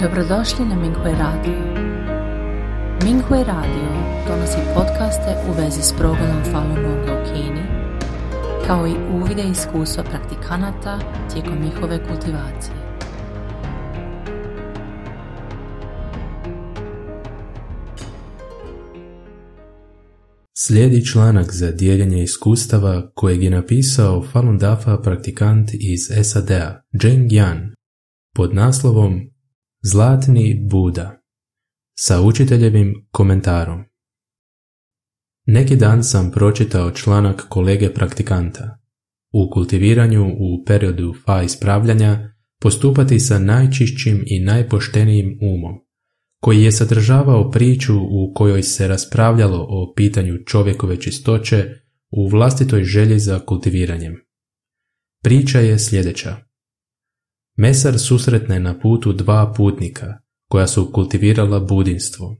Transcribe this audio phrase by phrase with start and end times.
[0.00, 1.58] Dobrodošli na Minghui Radio.
[3.04, 3.88] Minghui Radio
[4.28, 7.62] donosi podcaste u vezi s progledom Falun Gonga u Kini,
[8.66, 10.98] kao i uvide iskustva praktikanata
[11.32, 12.76] tijekom njihove kultivacije.
[20.56, 27.74] Slijedi članak za dijeljenje iskustava kojeg je napisao Falun Dafa praktikant iz SAD-a, Jane Yan,
[28.36, 29.33] pod naslovom
[29.86, 31.22] Zlatni Buda,
[31.98, 33.84] sa učiteljevim komentarom.
[35.46, 38.78] Neki dan sam pročitao članak kolege praktikanta.
[39.32, 45.74] U kultiviranju u periodu fa ispravljanja postupati sa najčišćim i najpoštenijim umom
[46.40, 51.64] koji je sadržavao priču u kojoj se raspravljalo o pitanju čovjekove čistoće
[52.10, 54.14] u vlastitoj želji za kultiviranjem.
[55.22, 56.53] Priča je sljedeća.
[57.56, 60.18] Mesar susretne na putu dva putnika,
[60.48, 62.36] koja su kultivirala budinstvo.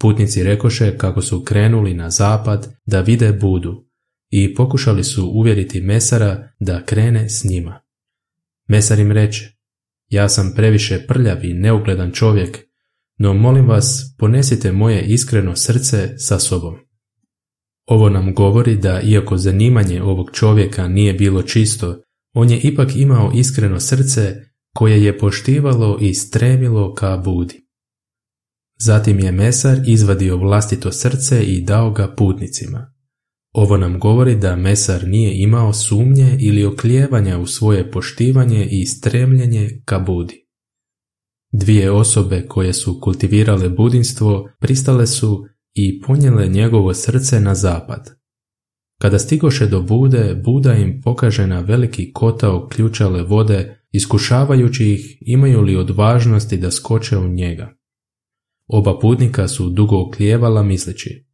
[0.00, 3.86] Putnici rekoše kako su krenuli na zapad da vide budu
[4.30, 7.80] i pokušali su uvjeriti Mesara da krene s njima.
[8.68, 9.56] Mesar im reče,
[10.08, 12.58] ja sam previše prljav i neugledan čovjek
[13.18, 16.76] no molim vas ponesite moje iskreno srce sa sobom.
[17.86, 22.02] Ovo nam govori da iako zanimanje ovog čovjeka nije bilo čisto,
[22.34, 24.36] on je ipak imao iskreno srce
[24.74, 27.64] koje je poštivalo i stremilo ka budi.
[28.78, 32.94] Zatim je mesar izvadio vlastito srce i dao ga putnicima.
[33.52, 39.82] Ovo nam govori da mesar nije imao sumnje ili oklijevanja u svoje poštivanje i stremljenje
[39.84, 40.48] ka budi.
[41.52, 48.23] Dvije osobe koje su kultivirale budinstvo pristale su i ponijele njegovo srce na zapad.
[48.98, 55.60] Kada stigoše do Bude, Buda im pokaže na veliki kotao ključale vode, iskušavajući ih imaju
[55.60, 57.74] li odvažnosti da skoče u njega.
[58.66, 61.26] Oba putnika su dugo oklijevala misleći,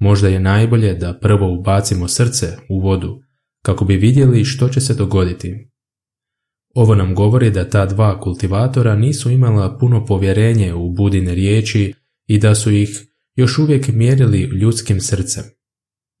[0.00, 3.20] možda je najbolje da prvo ubacimo srce u vodu,
[3.62, 5.68] kako bi vidjeli što će se dogoditi.
[6.74, 11.94] Ovo nam govori da ta dva kultivatora nisu imala puno povjerenje u budine riječi
[12.26, 13.06] i da su ih
[13.36, 15.44] još uvijek mjerili ljudskim srcem.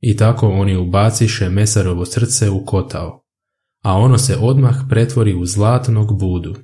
[0.02, 3.22] I tako oni ubaciše mesarovo srce u kotao,
[3.82, 6.54] a ono se odmah pretvori u zlatnog budu,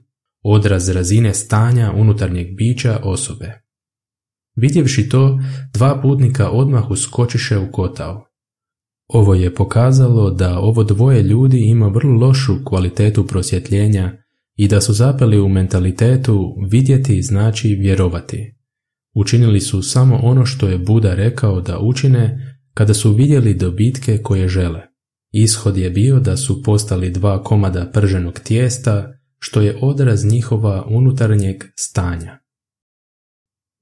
[0.42, 3.52] odraz razine stanja unutarnjeg bića osobe.
[4.56, 5.38] Vidjevši to,
[5.72, 8.24] dva putnika odmah uskočiše u kotao.
[9.08, 14.12] Ovo je pokazalo da ovo dvoje ljudi ima vrlo lošu kvalitetu prosvjetljenja
[14.56, 18.54] i da su zapeli u mentalitetu vidjeti znači vjerovati.
[19.14, 24.48] Učinili su samo ono što je Buda rekao da učine kada su vidjeli dobitke koje
[24.48, 24.80] žele.
[25.32, 31.64] Ishod je bio da su postali dva komada prženog tijesta, što je odraz njihova unutarnjeg
[31.76, 32.38] stanja.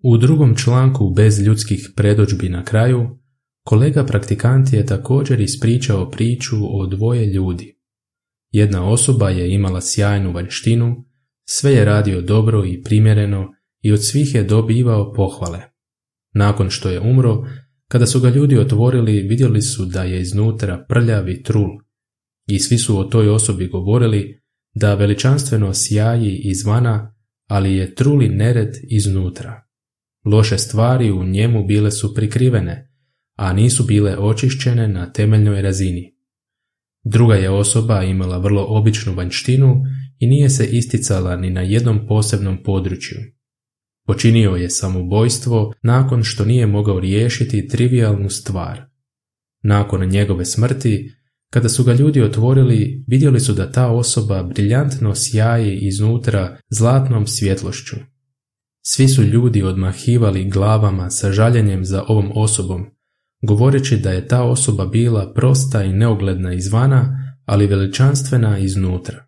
[0.03, 3.19] U drugom članku bez ljudskih predođbi na kraju
[3.65, 7.81] Kolega praktikant je također ispričao priču o dvoje ljudi.
[8.51, 11.05] Jedna osoba je imala sjajnu vanjštinu,
[11.49, 13.53] sve je radio dobro i primjereno
[13.83, 15.61] i od svih je dobivao pohvale.
[16.35, 17.45] Nakon što je umro,
[17.89, 21.69] kada su ga ljudi otvorili, vidjeli su da je iznutra prljavi trul
[22.47, 24.41] i svi su o toj osobi govorili
[24.75, 27.15] da veličanstveno sjaji izvana,
[27.49, 29.63] ali je truli nered iznutra.
[30.25, 32.91] Loše stvari u njemu bile su prikrivene,
[33.37, 36.17] a nisu bile očišćene na temeljnoj razini.
[37.05, 39.83] Druga je osoba imala vrlo običnu vanjštinu
[40.19, 43.19] i nije se isticala ni na jednom posebnom području.
[44.07, 48.83] Počinio je samobojstvo nakon što nije mogao riješiti trivialnu stvar.
[49.63, 51.13] Nakon njegove smrti,
[51.51, 57.97] kada su ga ljudi otvorili, vidjeli su da ta osoba briljantno sjaji iznutra zlatnom svjetlošću.
[58.83, 62.87] Svi su ljudi odmahivali glavama sa žaljenjem za ovom osobom,
[63.43, 69.26] govoreći da je ta osoba bila prosta i neogledna izvana, ali veličanstvena iznutra.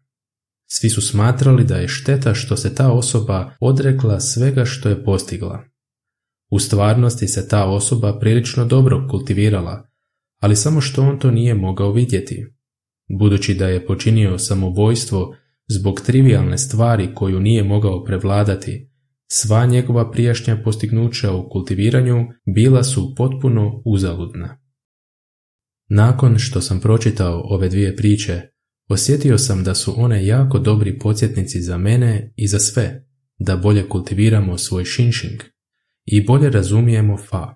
[0.70, 5.64] Svi su smatrali da je šteta što se ta osoba odrekla svega što je postigla.
[6.50, 9.88] U stvarnosti se ta osoba prilično dobro kultivirala,
[10.40, 12.46] ali samo što on to nije mogao vidjeti.
[13.18, 15.36] Budući da je počinio samobojstvo
[15.68, 18.88] zbog trivialne stvari koju nije mogao prevladati,
[19.30, 24.58] Sva njegova prijašnja postignuća u kultiviranju bila su potpuno uzaludna.
[25.88, 28.42] Nakon što sam pročitao ove dvije priče,
[28.88, 33.06] osjetio sam da su one jako dobri podsjetnici za mene i za sve,
[33.38, 35.40] da bolje kultiviramo svoj shinshing
[36.04, 37.54] i bolje razumijemo fa.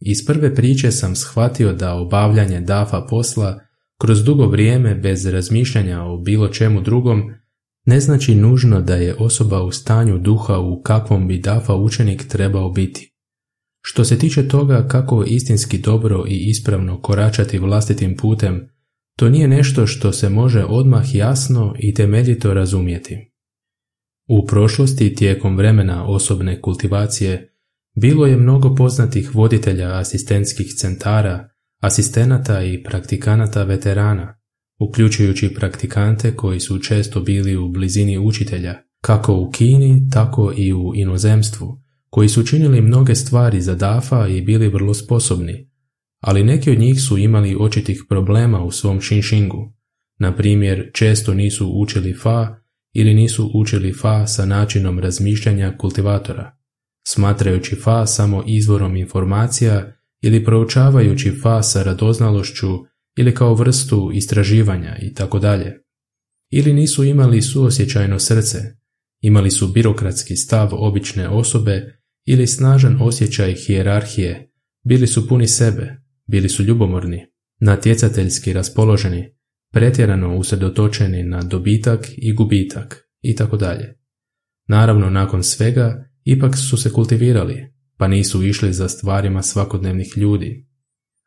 [0.00, 3.60] Iz prve priče sam shvatio da obavljanje dafa posla
[4.00, 7.22] kroz dugo vrijeme bez razmišljanja o bilo čemu drugom
[7.86, 12.70] ne znači nužno da je osoba u stanju duha u kakvom bi dafa učenik trebao
[12.70, 13.14] biti.
[13.80, 18.68] Što se tiče toga kako istinski dobro i ispravno koračati vlastitim putem,
[19.18, 23.32] to nije nešto što se može odmah jasno i temeljito razumjeti.
[24.28, 27.54] U prošlosti tijekom vremena osobne kultivacije
[27.96, 31.48] bilo je mnogo poznatih voditelja asistentskih centara,
[31.80, 34.38] asistenata i praktikanata veterana,
[34.80, 40.92] uključujući praktikante koji su često bili u blizini učitelja, kako u Kini, tako i u
[40.94, 45.70] inozemstvu, koji su činili mnoge stvari za Dafa i bili vrlo sposobni,
[46.20, 49.72] ali neki od njih su imali očitih problema u svom šinshingu.
[50.18, 52.56] Na primjer, često nisu učili fa
[52.92, 56.56] ili nisu učili fa sa načinom razmišljanja kultivatora,
[57.06, 59.92] smatrajući fa samo izvorom informacija
[60.22, 62.68] ili proučavajući fa sa radoznalošću
[63.18, 65.82] ili kao vrstu istraživanja i tako dalje.
[66.50, 68.58] Ili nisu imali suosjećajno srce,
[69.20, 74.52] imali su birokratski stav obične osobe ili snažan osjećaj hijerarhije,
[74.84, 77.26] bili su puni sebe, bili su ljubomorni,
[77.60, 79.34] natjecateljski raspoloženi,
[79.72, 83.94] pretjerano usredotočeni na dobitak i gubitak i tako dalje.
[84.68, 90.68] Naravno, nakon svega, ipak su se kultivirali, pa nisu išli za stvarima svakodnevnih ljudi.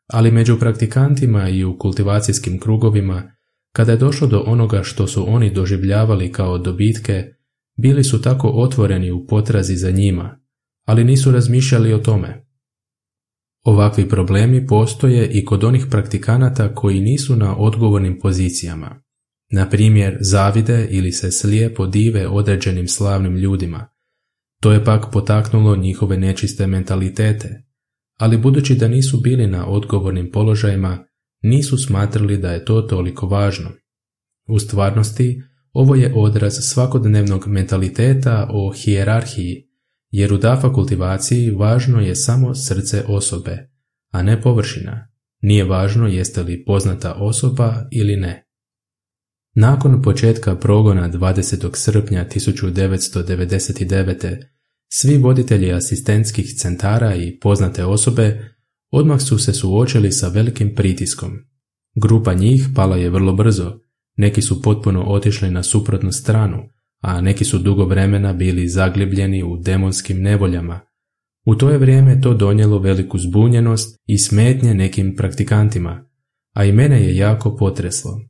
[0.06, 3.36] Ali među praktikantima i u kultivacijskim krugovima,
[3.72, 7.24] kada je došlo do onoga što su oni doživljavali kao dobitke,
[7.76, 10.40] bili su tako otvoreni u potrazi za njima,
[10.86, 12.41] ali nisu razmišljali o tome.
[13.64, 19.02] Ovakvi problemi postoje i kod onih praktikanata koji nisu na odgovornim pozicijama.
[19.52, 23.88] Na primjer, zavide ili se slijepo dive određenim slavnim ljudima.
[24.60, 27.64] To je pak potaknulo njihove nečiste mentalitete,
[28.18, 31.06] ali budući da nisu bili na odgovornim položajima,
[31.42, 33.70] nisu smatrali da je to toliko važno.
[34.48, 35.42] U stvarnosti,
[35.72, 39.71] ovo je odraz svakodnevnog mentaliteta o hijerarhiji,
[40.12, 43.70] jer u DAFA kultivaciji važno je samo srce osobe,
[44.10, 45.08] a ne površina.
[45.40, 48.46] Nije važno jeste li poznata osoba ili ne.
[49.54, 51.70] Nakon početka progona 20.
[51.74, 54.42] srpnja 1999.
[54.88, 58.54] svi voditelji asistentskih centara i poznate osobe
[58.90, 61.32] odmah su se suočili sa velikim pritiskom.
[61.94, 63.80] Grupa njih pala je vrlo brzo,
[64.16, 66.71] neki su potpuno otišli na suprotnu stranu,
[67.02, 70.80] a neki su dugo vremena bili zaglibljeni u demonskim nevoljama.
[71.44, 76.04] U to je vrijeme to donijelo veliku zbunjenost i smetnje nekim praktikantima,
[76.54, 78.20] a i mene je jako potreslo.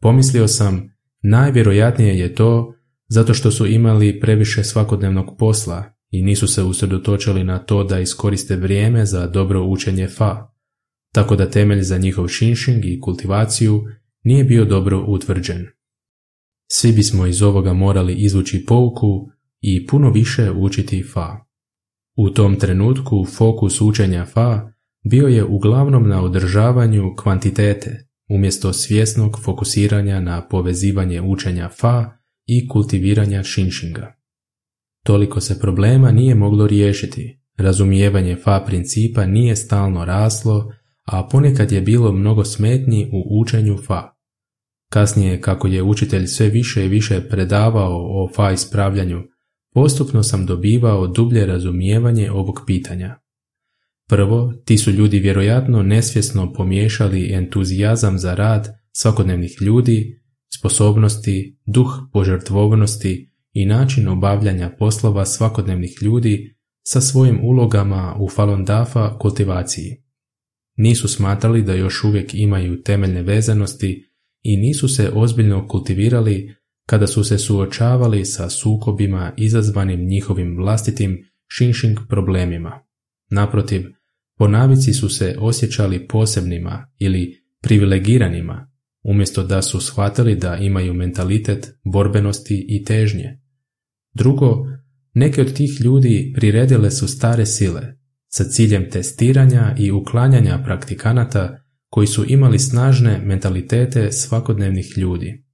[0.00, 0.90] Pomislio sam,
[1.22, 2.74] najvjerojatnije je to
[3.08, 8.56] zato što su imali previše svakodnevnog posla i nisu se usredotočili na to da iskoriste
[8.56, 10.52] vrijeme za dobro učenje fa,
[11.12, 13.82] tako da temelj za njihov shinshing i kultivaciju
[14.22, 15.66] nije bio dobro utvrđen.
[16.70, 19.30] Svi bismo iz ovoga morali izvući pouku
[19.60, 21.44] i puno više učiti fa.
[22.16, 24.72] U tom trenutku fokus učenja fa
[25.04, 32.10] bio je uglavnom na održavanju kvantitete, umjesto svjesnog fokusiranja na povezivanje učenja fa
[32.46, 34.14] i kultiviranja shinshinga.
[35.04, 40.72] Toliko se problema nije moglo riješiti, razumijevanje fa principa nije stalno raslo,
[41.04, 44.17] a ponekad je bilo mnogo smetnji u učenju fa.
[44.90, 49.22] Kasnije, kako je učitelj sve više i više predavao o fa ispravljanju,
[49.74, 53.18] postupno sam dobivao dublje razumijevanje ovog pitanja.
[54.08, 60.22] Prvo, ti su ljudi vjerojatno nesvjesno pomiješali entuzijazam za rad svakodnevnih ljudi,
[60.58, 66.54] sposobnosti, duh požrtvovnosti i način obavljanja poslova svakodnevnih ljudi
[66.86, 70.02] sa svojim ulogama u Falun Dafa kultivaciji.
[70.76, 74.07] Nisu smatrali da još uvijek imaju temeljne vezanosti
[74.42, 76.54] i nisu se ozbiljno kultivirali
[76.86, 81.24] kada su se suočavali sa sukobima izazvanim njihovim vlastitim
[81.56, 82.80] shinshing problemima.
[83.30, 83.82] Naprotiv,
[84.38, 88.70] po navici su se osjećali posebnima ili privilegiranima,
[89.02, 93.40] umjesto da su shvatili da imaju mentalitet borbenosti i težnje.
[94.14, 94.66] Drugo,
[95.14, 97.82] neke od tih ljudi priredile su stare sile
[98.28, 105.44] sa ciljem testiranja i uklanjanja praktikanata koji su imali snažne mentalitete svakodnevnih ljudi.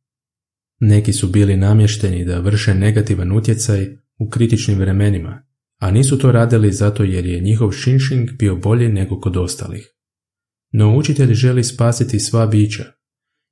[0.81, 3.87] Neki su bili namješteni da vrše negativan utjecaj
[4.19, 5.47] u kritičnim vremenima,
[5.81, 9.95] a nisu to radili zato jer je njihov shinshing bio bolji nego kod ostalih.
[10.73, 12.85] No učitelj želi spasiti sva bića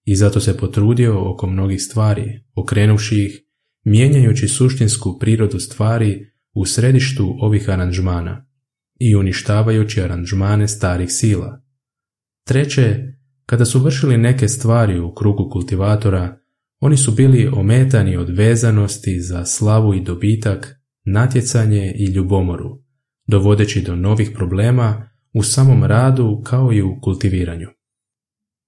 [0.05, 3.41] i zato se potrudio oko mnogih stvari, okrenuvši ih,
[3.85, 8.47] mijenjajući suštinsku prirodu stvari u središtu ovih aranžmana
[9.01, 11.62] i uništavajući aranžmane starih sila.
[12.45, 12.97] Treće,
[13.47, 16.43] kada su vršili neke stvari u krugu kultivatora,
[16.83, 22.83] Oni su bili ometani od vezanosti za slavu i dobitak, natjecanje i ljubomoru,
[23.27, 27.69] dovodeći do novih problema u samom radu kao i u kultiviranju.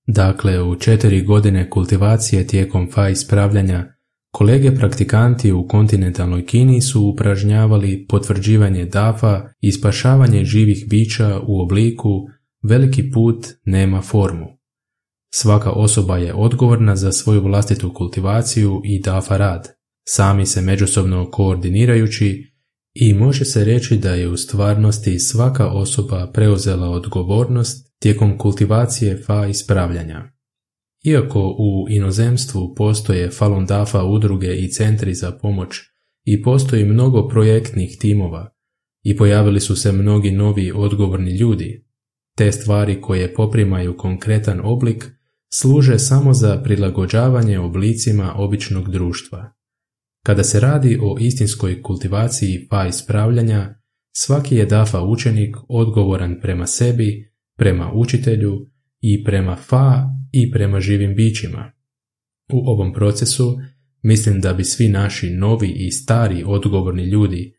[0.06, 3.86] Dakle, u četiri godine kultivacije tijekom fa ispravljanja,
[4.32, 12.26] kolege praktikanti u kontinentalnoj Kini su upražnjavali potvrđivanje dafa i spašavanje živih bića u obliku
[12.64, 14.46] veliki put nema formu.
[15.34, 19.68] Svaka osoba je odgovorna za svoju vlastitu kultivaciju i dafa rad,
[20.08, 22.54] sami se međusobno koordinirajući
[22.94, 29.46] i može se reći da je u stvarnosti svaka osoba preuzela odgovornost tijekom kultivacije fa
[29.46, 30.22] ispravljanja.
[31.04, 35.76] Iako u inozemstvu postoje Falun Dafa udruge i centri za pomoć
[36.24, 38.50] i postoji mnogo projektnih timova
[39.02, 41.83] i pojavili su se mnogi novi odgovorni ljudi,
[42.36, 45.04] te stvari koje poprimaju konkretan oblik
[45.52, 49.52] služe samo za prilagođavanje oblicima običnog društva.
[50.22, 53.74] Kada se radi o istinskoj kultivaciji fa ispravljanja,
[54.12, 61.14] svaki je dafa učenik odgovoran prema sebi, prema učitelju i prema fa i prema živim
[61.14, 61.72] bićima.
[62.52, 63.58] U ovom procesu
[64.02, 67.54] mislim da bi svi naši novi i stari odgovorni ljudi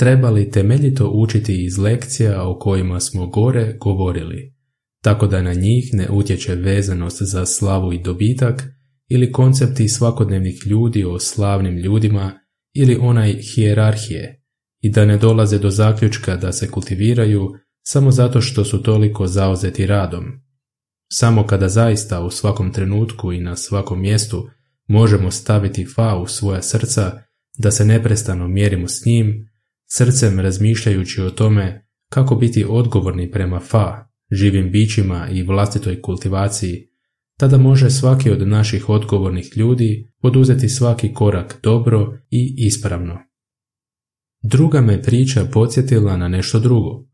[0.00, 4.54] trebali temeljito učiti iz lekcija o kojima smo gore govorili,
[5.02, 8.62] tako da na njih ne utječe vezanost za slavu i dobitak
[9.08, 12.32] ili koncepti svakodnevnih ljudi o slavnim ljudima
[12.74, 14.42] ili onaj hijerarhije
[14.80, 17.48] i da ne dolaze do zaključka da se kultiviraju
[17.86, 20.24] samo zato što su toliko zauzeti radom.
[21.12, 24.48] Samo kada zaista u svakom trenutku i na svakom mjestu
[24.88, 27.22] možemo staviti fa u svoja srca,
[27.58, 29.49] da se neprestano mjerimo s njim,
[29.92, 36.88] srcem razmišljajući o tome kako biti odgovorni prema fa, živim bićima i vlastitoj kultivaciji,
[37.38, 43.18] tada može svaki od naših odgovornih ljudi poduzeti svaki korak dobro i ispravno.
[44.42, 47.06] Druga me priča podsjetila na nešto drugo.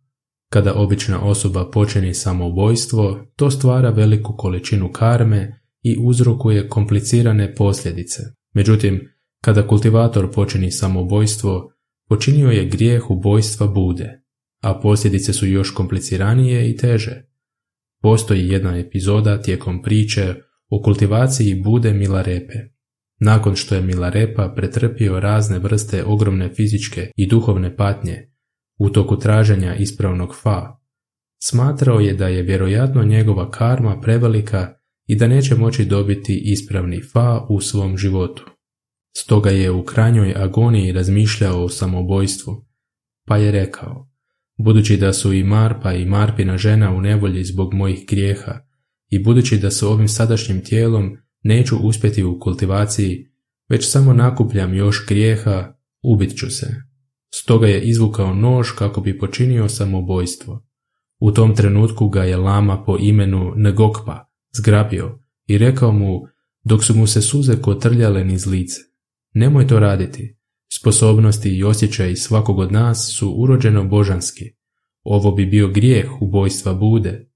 [0.50, 8.23] Kada obična osoba počini samoubojstvo, to stvara veliku količinu karme i uzrokuje komplicirane posljedice.
[8.54, 9.09] Međutim,
[9.45, 11.73] kada kultivator počini samoubojstvo,
[12.08, 14.22] počinio je grijeh ubojstva bude,
[14.62, 17.22] a posljedice su još kompliciranije i teže.
[18.02, 20.34] Postoji jedna epizoda tijekom priče
[20.68, 22.58] o kultivaciji bude Milarepe.
[23.20, 28.32] Nakon što je Milarepa pretrpio razne vrste ogromne fizičke i duhovne patnje
[28.78, 30.78] u toku traženja ispravnog fa,
[31.42, 34.75] smatrao je da je vjerojatno njegova karma prevelika
[35.06, 38.55] i da neće moći dobiti ispravni fa u svom životu.
[39.18, 42.66] Stoga je u krajnjoj agoniji razmišljao o samobojstvu,
[43.26, 44.11] pa je rekao,
[44.58, 48.61] budući da su i Marpa i Marpina žena u nevolji zbog mojih grijeha
[49.08, 53.30] i budući da su ovim sadašnjim tijelom neću uspjeti u kultivaciji,
[53.68, 56.75] već samo nakupljam još grijeha, ubit ću se.
[57.35, 60.66] Stoga je izvukao nož kako bi počinio samobojstvo.
[61.20, 66.20] U tom trenutku ga je lama po imenu Ngokpa zgrabio i rekao mu,
[66.64, 68.80] dok su mu se suze kotrljale niz lice,
[69.37, 70.37] nemoj to raditi,
[70.73, 74.45] Sposobnosti i osjećaji svakog od nas su urođeno božanski.
[75.02, 77.31] Ovo bi bio grijeh ubojstva bude.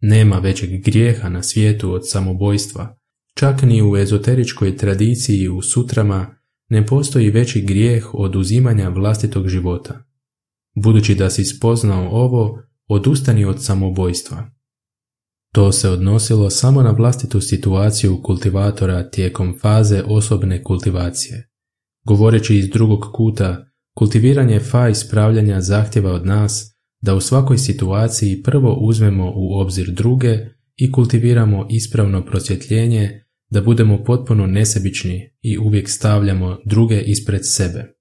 [0.00, 2.98] Nema većeg grijeha na svijetu od samobojstva.
[3.34, 6.36] Čak ni u ezoteričkoj tradiciji u sutrama
[6.68, 10.04] ne postoji veći grijeh od uzimanja vlastitog života.
[10.74, 14.50] Budući da si spoznao ovo, odustani od samobojstva.
[15.54, 21.48] To se odnosilo samo na vlastitu situaciju kultivatora tijekom faze osobne kultivacije.
[22.04, 28.74] Govoreći iz drugog kuta, kultiviranje fa ispravljanja zahtjeva od nas da u svakoj situaciji prvo
[28.80, 30.38] uzmemo u obzir druge
[30.76, 37.94] i kultiviramo ispravno prosvjetljenje da budemo potpuno nesebični i uvijek stavljamo druge ispred sebe.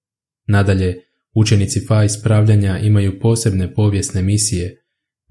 [0.48, 1.04] Nadalje,
[1.36, 4.81] učenici fa ispravljanja imaju posebne povijesne misije,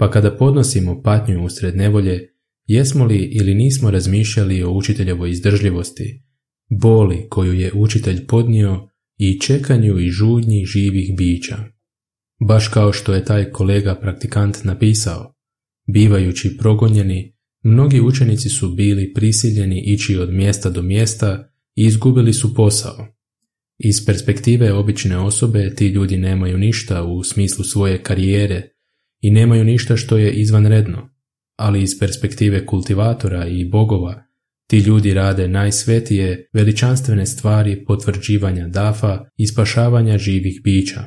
[0.01, 2.29] pa kada podnosimo patnju usred nevolje,
[2.67, 6.23] jesmo li ili nismo razmišljali o učiteljevoj izdržljivosti,
[6.71, 8.89] boli koju je učitelj podnio
[9.19, 11.57] i čekanju i žudnji živih bića.
[12.49, 15.35] Baš kao što je taj kolega praktikant napisao,
[15.93, 22.55] bivajući progonjeni, mnogi učenici su bili prisiljeni ići od mjesta do mjesta i izgubili su
[22.55, 23.07] posao.
[23.79, 28.80] Iz perspektive obične osobe ti ljudi nemaju ništa u smislu svoje karijere
[29.21, 31.11] i nemaju ništa što je izvanredno,
[31.57, 34.31] ali iz perspektive kultivatora i bogova
[34.71, 41.01] ti ljudi rade najsvetije, veličanstvene stvari potvrđivanja dafa i spašavanja živih bića.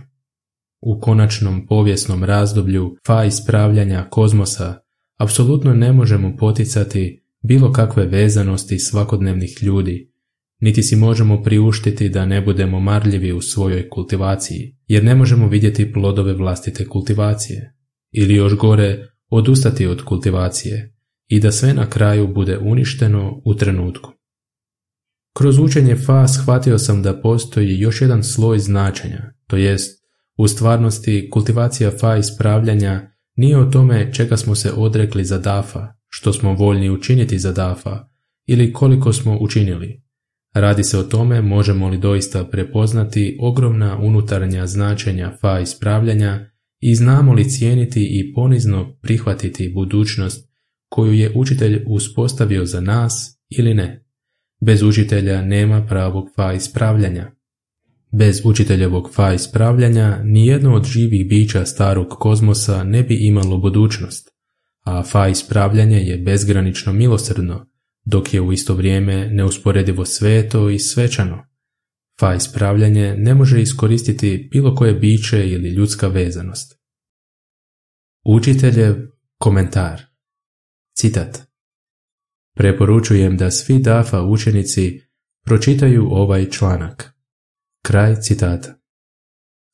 [0.81, 4.79] U konačnom povijesnom razdoblju fa ispravljanja kozmosa
[5.19, 10.11] apsolutno ne možemo poticati bilo kakve vezanosti svakodnevnih ljudi,
[10.61, 15.93] niti si možemo priuštiti da ne budemo marljivi u svojoj kultivaciji, jer ne možemo vidjeti
[15.93, 17.75] plodove vlastite kultivacije,
[18.13, 20.95] ili još gore, odustati od kultivacije
[21.27, 24.11] i da sve na kraju bude uništeno u trenutku.
[25.37, 30.03] Kroz učenje fa shvatio sam da postoji još jedan sloj značenja, to jest,
[30.37, 36.33] u stvarnosti kultivacija fa ispravljanja nije o tome čega smo se odrekli za dafa, što
[36.33, 38.07] smo voljni učiniti za dafa,
[38.45, 40.03] ili koliko smo učinili.
[40.53, 46.52] Radi se o tome možemo li doista prepoznati ogromna unutarnja značenja fa ispravljanja
[46.85, 50.49] i znamo li cijeniti i ponizno prihvatiti budućnost
[50.89, 54.05] koju je učitelj uspostavio za nas ili ne.
[54.61, 57.31] Bez učitelja nema pravog fa ispravljanja.
[58.11, 64.29] Bez učiteljevog fa ispravljanja nijedno od živih bića starog kozmosa ne bi imalo budućnost,
[64.85, 67.65] a fa ispravljanje je bezgranično milosrdno,
[68.05, 71.52] dok je u isto vrijeme neusporedivo sveto i svečano.
[72.19, 76.79] Fa ispravljanje ne može iskoristiti bilo koje biće ili ljudska vezanost.
[78.25, 78.95] Učiteljev
[79.39, 80.01] komentar
[80.97, 81.53] Citat
[82.55, 85.01] Preporučujem da svi DAFA učenici
[85.45, 87.13] pročitaju ovaj članak.
[87.85, 88.73] Kraj citata.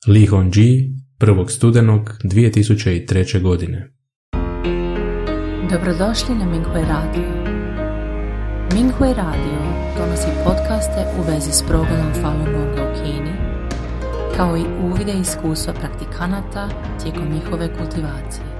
[0.08, 1.50] Li Hongji, 1.
[1.50, 3.42] studenog 2003.
[3.42, 3.94] godine.
[5.72, 7.30] Dobrodošli na Minghui Radio.
[8.74, 9.69] Minghui Radio
[10.00, 13.34] donosi podcaste u vezi s progledom Falun Gonga u Kini,
[14.38, 16.70] kao i uvide iskustva praktikanata
[17.02, 18.59] tijekom njihove kultivacije.